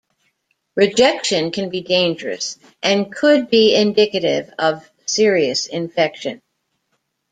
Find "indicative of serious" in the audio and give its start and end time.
3.75-5.67